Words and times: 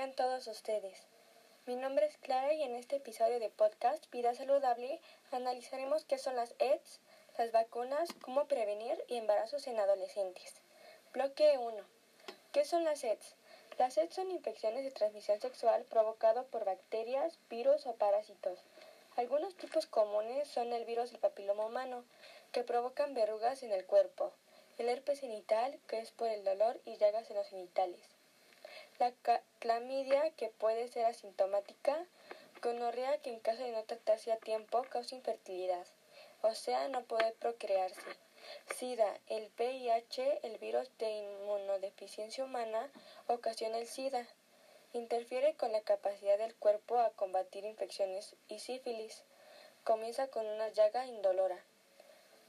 Tengan 0.00 0.16
todos 0.16 0.46
ustedes. 0.46 0.96
Mi 1.66 1.76
nombre 1.76 2.06
es 2.06 2.16
Clara 2.16 2.54
y 2.54 2.62
en 2.62 2.74
este 2.74 2.96
episodio 2.96 3.38
de 3.38 3.50
podcast 3.50 4.10
Vida 4.10 4.34
Saludable 4.34 4.98
analizaremos 5.30 6.06
qué 6.06 6.16
son 6.16 6.36
las 6.36 6.54
EDS, 6.58 7.00
las 7.36 7.52
vacunas, 7.52 8.08
cómo 8.22 8.46
prevenir 8.46 8.96
y 9.08 9.16
embarazos 9.16 9.66
en 9.66 9.78
adolescentes. 9.78 10.54
Bloque 11.12 11.58
1. 11.58 11.84
¿Qué 12.50 12.64
son 12.64 12.84
las 12.84 13.04
EDS? 13.04 13.34
Las 13.78 13.98
EDS 13.98 14.14
son 14.14 14.30
infecciones 14.30 14.84
de 14.84 14.90
transmisión 14.90 15.38
sexual 15.38 15.84
provocado 15.84 16.46
por 16.46 16.64
bacterias, 16.64 17.38
virus 17.50 17.84
o 17.84 17.92
parásitos. 17.92 18.58
Algunos 19.16 19.54
tipos 19.54 19.84
comunes 19.84 20.48
son 20.48 20.72
el 20.72 20.86
virus 20.86 21.10
del 21.10 21.20
papiloma 21.20 21.66
humano, 21.66 22.06
que 22.52 22.64
provocan 22.64 23.12
verrugas 23.12 23.62
en 23.62 23.72
el 23.72 23.84
cuerpo, 23.84 24.32
el 24.78 24.88
herpes 24.88 25.20
genital, 25.20 25.78
que 25.88 25.98
es 25.98 26.10
por 26.10 26.30
el 26.30 26.42
dolor 26.42 26.80
y 26.86 26.96
llagas 26.96 27.28
en 27.28 27.36
los 27.36 27.48
genitales 27.48 28.19
la 29.00 29.12
clamidia, 29.60 30.30
que 30.36 30.48
puede 30.48 30.86
ser 30.88 31.06
asintomática, 31.06 32.06
gonorrea, 32.62 33.16
que 33.22 33.30
en 33.30 33.40
caso 33.40 33.62
de 33.62 33.72
no 33.72 33.82
tratarse 33.84 34.30
a 34.30 34.36
tiempo 34.36 34.84
causa 34.90 35.14
infertilidad, 35.14 35.86
o 36.42 36.54
sea, 36.54 36.88
no 36.88 37.02
puede 37.04 37.32
procrearse. 37.32 38.02
SIDA, 38.76 39.18
el 39.28 39.50
VIH, 39.58 40.40
el 40.42 40.58
virus 40.58 40.90
de 40.98 41.10
inmunodeficiencia 41.10 42.44
humana, 42.44 42.90
ocasiona 43.26 43.78
el 43.78 43.86
SIDA. 43.86 44.26
Interfiere 44.92 45.54
con 45.54 45.72
la 45.72 45.80
capacidad 45.80 46.36
del 46.36 46.54
cuerpo 46.54 46.98
a 46.98 47.10
combatir 47.10 47.64
infecciones 47.64 48.34
y 48.48 48.58
sífilis. 48.58 49.22
Comienza 49.84 50.28
con 50.28 50.46
una 50.46 50.68
llaga 50.68 51.06
indolora. 51.06 51.58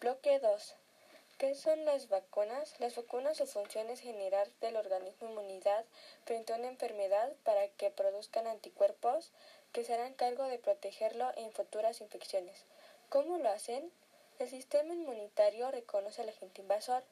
Bloque 0.00 0.40
2. 0.40 0.74
¿Qué 1.38 1.54
son 1.54 1.84
las 1.84 2.08
vacunas? 2.08 2.78
Las 2.78 2.94
vacunas 2.94 3.36
su 3.36 3.46
función 3.46 3.90
es 3.90 4.00
generar 4.00 4.48
del 4.60 4.76
organismo 4.76 5.28
inmunidad 5.28 5.84
frente 6.24 6.52
a 6.52 6.56
una 6.56 6.68
enfermedad 6.68 7.32
para 7.44 7.66
que 7.68 7.90
produzcan 7.90 8.46
anticuerpos 8.46 9.30
que 9.72 9.84
se 9.84 9.94
harán 9.94 10.14
cargo 10.14 10.44
de 10.44 10.58
protegerlo 10.58 11.30
en 11.36 11.52
futuras 11.52 12.00
infecciones. 12.00 12.64
¿Cómo 13.08 13.38
lo 13.38 13.48
hacen? 13.48 13.90
El 14.38 14.48
sistema 14.48 14.94
inmunitario 14.94 15.70
reconoce 15.70 16.22
al 16.22 16.28
agente 16.28 16.62
invasor, 16.62 17.02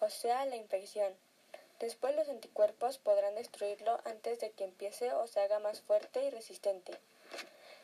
o 0.00 0.08
sea, 0.08 0.44
la 0.46 0.56
infección. 0.56 1.14
Después 1.78 2.16
los 2.16 2.28
anticuerpos 2.28 2.96
podrán 2.98 3.34
destruirlo 3.34 4.00
antes 4.04 4.40
de 4.40 4.50
que 4.50 4.64
empiece 4.64 5.12
o 5.12 5.26
se 5.26 5.40
haga 5.40 5.58
más 5.58 5.80
fuerte 5.80 6.24
y 6.24 6.30
resistente. 6.30 6.92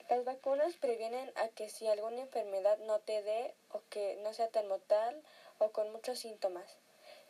Las 0.08 0.24
vacunas 0.24 0.74
previenen 0.74 1.30
a 1.36 1.48
que 1.48 1.68
si 1.68 1.86
alguna 1.86 2.22
enfermedad 2.22 2.78
no 2.78 2.98
te 3.00 3.22
dé 3.22 3.54
o 3.70 3.80
que 3.90 4.16
no 4.22 4.32
sea 4.32 4.48
tan 4.48 4.66
mortal 4.68 5.22
o 5.58 5.70
con 5.70 5.90
muchos 5.92 6.18
síntomas. 6.18 6.76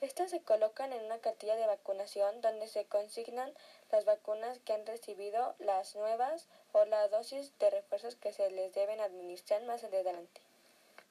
Estas 0.03 0.31
se 0.31 0.43
colocan 0.43 0.93
en 0.93 1.05
una 1.05 1.21
cartilla 1.21 1.55
de 1.55 1.67
vacunación 1.67 2.41
donde 2.41 2.67
se 2.67 2.87
consignan 2.87 3.55
las 3.93 4.05
vacunas 4.05 4.59
que 4.59 4.73
han 4.73 4.85
recibido, 4.85 5.55
las 5.61 5.95
nuevas 5.95 6.49
o 6.73 6.85
la 6.85 7.07
dosis 7.07 7.57
de 7.61 7.71
refuerzos 7.71 8.17
que 8.17 8.33
se 8.33 8.51
les 8.51 8.75
deben 8.75 9.01
administrar 9.01 9.63
más 9.63 9.85
adelante. 9.85 10.41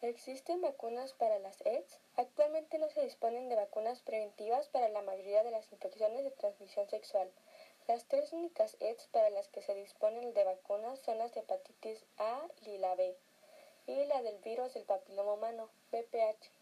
¿Existen 0.01 0.61
vacunas 0.61 1.13
para 1.13 1.39
las 1.39 1.61
EDS? 1.61 1.99
Actualmente 2.17 2.79
no 2.79 2.89
se 2.89 3.01
disponen 3.01 3.49
de 3.49 3.55
vacunas 3.55 4.01
preventivas 4.01 4.67
para 4.67 4.89
la 4.89 5.03
mayoría 5.03 5.43
de 5.43 5.51
las 5.51 5.71
infecciones 5.71 6.23
de 6.23 6.31
transmisión 6.31 6.89
sexual. 6.89 7.31
Las 7.87 8.05
tres 8.05 8.33
únicas 8.33 8.75
EDS 8.79 9.07
para 9.11 9.29
las 9.29 9.47
que 9.47 9.61
se 9.61 9.73
disponen 9.75 10.33
de 10.33 10.43
vacunas 10.43 10.99
son 10.99 11.17
las 11.19 11.33
de 11.33 11.41
hepatitis 11.41 12.03
A 12.17 12.41
y 12.65 12.77
la 12.79 12.95
B, 12.95 13.15
y 13.87 14.05
la 14.05 14.21
del 14.21 14.37
virus 14.39 14.73
del 14.73 14.83
papiloma 14.83 15.33
humano, 15.33 15.69
BPH. 15.91 16.60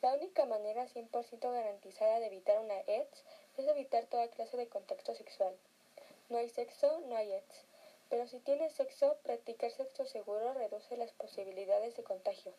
La 0.00 0.14
única 0.14 0.46
manera 0.46 0.86
100% 0.86 1.40
garantizada 1.52 2.20
de 2.20 2.26
evitar 2.26 2.60
una 2.60 2.78
EDS 2.86 3.24
es 3.56 3.66
evitar 3.66 4.06
toda 4.06 4.28
clase 4.28 4.56
de 4.56 4.68
contacto 4.68 5.12
sexual. 5.16 5.56
No 6.28 6.38
hay 6.38 6.48
sexo, 6.48 7.00
no 7.08 7.16
hay 7.16 7.32
EDS. 7.32 7.64
Pero 8.08 8.28
si 8.28 8.38
tienes 8.38 8.72
sexo, 8.74 9.16
practicar 9.24 9.72
sexo 9.72 10.06
seguro 10.06 10.54
reduce 10.54 10.96
las 10.96 11.10
posibilidades 11.14 11.96
de 11.96 12.04
contagio. 12.04 12.54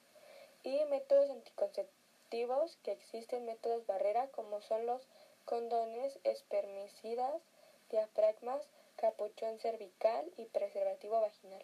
Y 0.63 0.83
métodos 0.85 1.29
anticonceptivos, 1.29 2.77
que 2.83 2.91
existen 2.91 3.45
métodos 3.45 3.85
barrera 3.87 4.27
como 4.27 4.61
son 4.61 4.85
los 4.85 5.07
condones, 5.45 6.19
espermicidas, 6.25 7.41
diafragmas, 7.89 8.67
capuchón 8.97 9.59
cervical 9.59 10.29
y 10.35 10.45
preservativo 10.45 11.21
vaginal. 11.21 11.63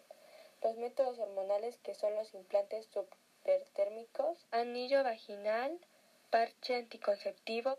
Los 0.62 0.76
métodos 0.76 1.18
hormonales 1.18 1.76
que 1.82 1.94
son 1.94 2.14
los 2.14 2.32
implantes 2.32 2.86
sub 2.86 3.06
anillo 4.50 5.04
vaginal, 5.04 5.78
parche 6.30 6.74
anticonceptivo, 6.76 7.78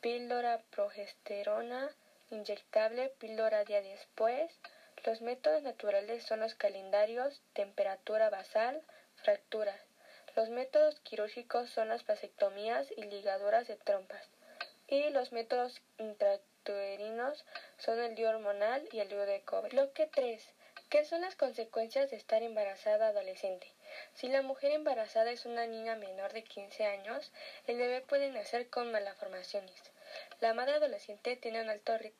píldora 0.00 0.62
progesterona 0.70 1.90
inyectable, 2.30 3.10
píldora 3.18 3.64
día 3.64 3.82
después. 3.82 4.50
Los 5.04 5.20
métodos 5.20 5.62
naturales 5.62 6.22
son 6.22 6.40
los 6.40 6.54
calendarios, 6.54 7.42
temperatura 7.52 8.30
basal, 8.30 8.82
fracturas. 9.16 9.80
Los 10.34 10.48
métodos 10.48 10.98
quirúrgicos 11.00 11.68
son 11.70 11.88
las 11.88 12.06
vasectomías 12.06 12.90
y 12.96 13.02
ligaduras 13.02 13.68
de 13.68 13.76
trompas. 13.76 14.30
Y 14.88 15.10
los 15.10 15.32
métodos 15.32 15.82
intrauterinos 15.98 17.44
son 17.76 18.00
el 18.00 18.14
dio 18.14 18.30
hormonal 18.30 18.88
y 18.92 19.00
el 19.00 19.08
dio 19.08 19.26
de 19.26 19.42
cobre. 19.42 19.70
Bloque 19.70 20.06
3. 20.06 20.42
¿Qué 20.92 21.06
son 21.06 21.22
las 21.22 21.36
consecuencias 21.36 22.10
de 22.10 22.18
estar 22.18 22.42
embarazada 22.42 23.08
adolescente? 23.08 23.66
Si 24.12 24.28
la 24.28 24.42
mujer 24.42 24.72
embarazada 24.72 25.30
es 25.30 25.46
una 25.46 25.66
niña 25.66 25.96
menor 25.96 26.34
de 26.34 26.44
15 26.44 26.84
años, 26.84 27.32
el 27.66 27.78
bebé 27.78 28.02
puede 28.02 28.28
nacer 28.30 28.68
con 28.68 28.92
malformaciones. 28.92 29.80
La 30.42 30.52
madre 30.52 30.74
adolescente 30.74 31.36
tiene 31.36 31.62
un 31.62 31.70
alto 31.70 31.96
riesgo 31.96 32.18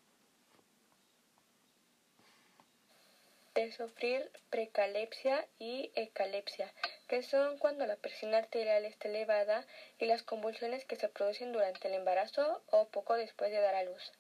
de 3.55 3.73
sufrir 3.73 4.31
precalepsia 4.49 5.47
y 5.59 5.93
ecalepsia, 5.95 6.73
que 7.09 7.23
son 7.23 7.59
cuando 7.59 7.85
la 7.85 7.97
presión 7.97 8.35
arterial 8.35 8.87
está 8.87 9.09
elevada 9.09 9.67
y 9.99 10.07
las 10.07 10.23
convulsiones 10.23 10.87
que 10.87 10.97
se 10.97 11.11
producen 11.11 11.53
durante 11.53 11.89
el 11.89 11.95
embarazo 11.95 12.63
o 12.71 12.89
poco 12.89 13.17
después 13.17 13.51
de 13.51 13.61
dar 13.61 13.75
a 13.75 13.83
luz. 13.83 14.13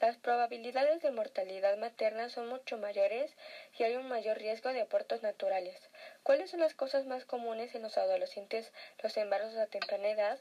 Las 0.00 0.16
probabilidades 0.16 1.02
de 1.02 1.10
mortalidad 1.10 1.76
materna 1.76 2.28
son 2.28 2.48
mucho 2.48 2.78
mayores 2.78 3.32
y 3.78 3.82
hay 3.82 3.96
un 3.96 4.08
mayor 4.08 4.38
riesgo 4.38 4.72
de 4.72 4.82
abortos 4.82 5.22
naturales. 5.22 5.76
¿Cuáles 6.22 6.50
son 6.50 6.60
las 6.60 6.74
cosas 6.74 7.06
más 7.06 7.24
comunes 7.24 7.74
en 7.74 7.82
los 7.82 7.98
adolescentes 7.98 8.72
los 9.02 9.16
embarazos 9.16 9.58
a 9.58 9.66
temprana 9.66 10.08
edad? 10.08 10.38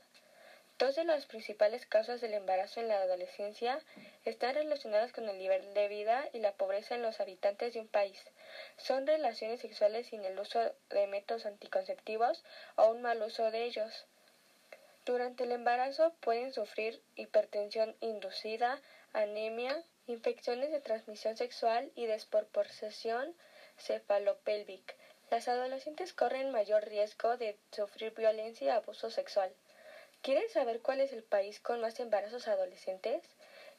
Dos 0.79 0.95
de 0.95 1.05
las 1.05 1.25
principales 1.25 1.87
causas 1.87 2.21
del 2.21 2.35
embarazo 2.35 2.79
en 2.79 2.87
la 2.87 3.01
adolescencia 3.01 3.79
están 4.25 4.53
relacionadas 4.53 5.11
con 5.11 5.27
el 5.27 5.39
nivel 5.39 5.73
de 5.73 5.87
vida 5.87 6.29
y 6.33 6.39
la 6.39 6.51
pobreza 6.51 6.93
en 6.93 7.01
los 7.01 7.19
habitantes 7.19 7.73
de 7.73 7.79
un 7.79 7.87
país. 7.87 8.23
Son 8.77 9.07
relaciones 9.07 9.61
sexuales 9.61 10.05
sin 10.05 10.23
el 10.23 10.39
uso 10.39 10.71
de 10.91 11.07
métodos 11.07 11.47
anticonceptivos 11.47 12.43
o 12.75 12.91
un 12.91 13.01
mal 13.01 13.23
uso 13.23 13.49
de 13.49 13.63
ellos. 13.63 14.05
Durante 15.03 15.45
el 15.45 15.51
embarazo 15.51 16.13
pueden 16.19 16.53
sufrir 16.53 17.01
hipertensión 17.15 17.95
inducida, 17.99 18.79
anemia, 19.17 19.83
infecciones 20.05 20.71
de 20.71 20.79
transmisión 20.79 21.35
sexual 21.37 21.91
y 21.95 22.05
desproporción 22.05 23.35
cefalopélvica. 23.77 24.93
Las 25.31 25.47
adolescentes 25.47 26.13
corren 26.13 26.51
mayor 26.51 26.85
riesgo 26.85 27.35
de 27.35 27.57
sufrir 27.71 28.13
violencia 28.13 28.67
y 28.67 28.69
abuso 28.69 29.09
sexual. 29.09 29.51
¿Quieres 30.21 30.51
saber 30.51 30.81
cuál 30.81 31.01
es 31.01 31.13
el 31.13 31.23
país 31.23 31.59
con 31.59 31.81
más 31.81 31.99
embarazos 31.99 32.47
adolescentes? 32.47 33.23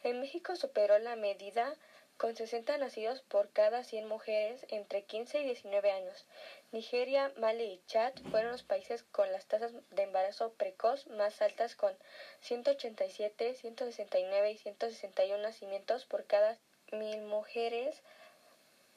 En 0.03 0.21
México 0.21 0.57
superó 0.57 0.99
la 0.99 1.15
medida 1.15 1.77
con 2.19 2.35
60 2.35 2.77
nacidos 2.79 3.23
por 3.23 3.51
cada 3.53 3.85
100 3.85 4.09
mujeres 4.09 4.67
entre 4.71 5.05
15 5.05 5.41
y 5.41 5.45
19 5.45 5.93
años. 5.93 6.27
Nigeria, 6.73 7.33
Mali 7.37 7.65
y 7.65 7.83
Chad 7.87 8.13
fueron 8.31 8.51
los 8.51 8.65
países 8.65 9.05
con 9.05 9.31
las 9.31 9.47
tasas 9.47 9.73
de 9.91 10.03
embarazo 10.03 10.53
precoz 10.55 11.07
más 11.07 11.41
altas 11.41 11.77
con 11.77 11.97
187, 12.41 13.55
169 13.55 14.51
y 14.51 14.59
161 14.59 15.43
nacimientos 15.43 16.07
por 16.07 16.27
cada 16.27 16.59
mil 16.91 17.23
mujeres 17.23 18.03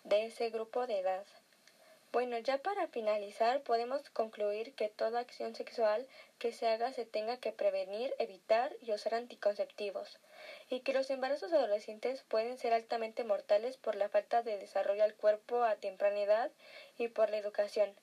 de 0.03 0.25
ese 0.25 0.49
grupo 0.49 0.87
de 0.87 0.99
edad. 0.99 1.25
Bueno, 2.11 2.37
ya 2.39 2.57
para 2.57 2.87
finalizar, 2.87 3.61
podemos 3.61 4.09
concluir 4.09 4.73
que 4.73 4.89
toda 4.89 5.19
acción 5.19 5.55
sexual 5.55 6.07
que 6.39 6.51
se 6.51 6.67
haga 6.67 6.91
se 6.91 7.05
tenga 7.05 7.37
que 7.37 7.53
prevenir, 7.53 8.13
evitar 8.17 8.75
y 8.81 8.91
usar 8.91 9.13
anticonceptivos, 9.13 10.19
y 10.69 10.81
que 10.81 10.93
los 10.93 11.09
embarazos 11.09 11.51
adolescentes 11.53 12.23
pueden 12.23 12.57
ser 12.57 12.73
altamente 12.73 13.23
mortales 13.23 13.77
por 13.77 13.95
la 13.95 14.09
falta 14.09 14.41
de 14.41 14.57
desarrollo 14.57 15.03
al 15.03 15.15
cuerpo 15.15 15.63
a 15.63 15.75
temprana 15.75 16.21
edad 16.21 16.51
y 16.97 17.07
por 17.07 17.29
la 17.29 17.37
educación. 17.37 17.95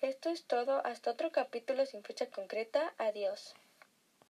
Esto 0.00 0.30
es 0.30 0.44
todo, 0.44 0.80
hasta 0.84 1.10
otro 1.10 1.30
capítulo 1.30 1.84
sin 1.86 2.02
fecha 2.02 2.26
concreta. 2.26 2.94
Adiós. 2.96 3.54